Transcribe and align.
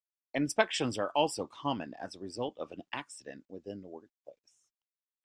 Inspections 0.33 0.97
are 0.97 1.11
also 1.11 1.45
common 1.45 1.93
as 2.01 2.15
a 2.15 2.19
result 2.19 2.57
of 2.57 2.71
an 2.71 2.81
accident 2.91 3.45
within 3.47 3.83
the 3.83 3.87
workplace. 3.87 4.55